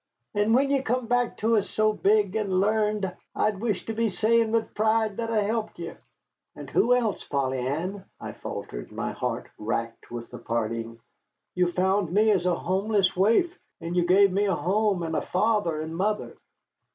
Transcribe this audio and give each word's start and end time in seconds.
And 0.33 0.55
when 0.55 0.71
ye 0.71 0.81
come 0.81 1.05
back 1.05 1.37
to 1.37 1.57
us 1.57 1.69
so 1.69 1.93
big 1.93 2.35
and 2.35 2.59
l'arned, 2.59 3.13
I'd 3.35 3.59
wish 3.59 3.85
to 3.85 3.93
be 3.93 4.09
saying 4.09 4.51
with 4.51 4.73
pride 4.73 5.17
that 5.17 5.29
I 5.29 5.41
helped 5.41 5.77
ye." 5.77 5.93
"And 6.55 6.67
who 6.71 6.95
else, 6.95 7.23
Polly 7.25 7.59
Ann?" 7.59 8.05
I 8.19 8.31
faltered, 8.31 8.91
my 8.91 9.11
heart 9.11 9.51
racked 9.59 10.09
with 10.09 10.31
the 10.31 10.39
parting. 10.39 10.99
"You 11.53 11.71
found 11.71 12.11
me 12.11 12.31
a 12.31 12.39
homeless 12.39 13.15
waif, 13.15 13.55
and 13.79 13.95
you 13.95 14.03
gave 14.07 14.31
me 14.31 14.45
a 14.45 14.55
home 14.55 15.03
and 15.03 15.15
a 15.15 15.21
father 15.21 15.79
and 15.79 15.95
mother." 15.95 16.35